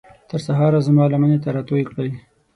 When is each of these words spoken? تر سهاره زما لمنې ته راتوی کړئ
تر 0.29 0.39
سهاره 0.47 0.79
زما 0.87 1.03
لمنې 1.13 1.37
ته 1.43 1.49
راتوی 1.55 1.83
کړئ 1.89 2.11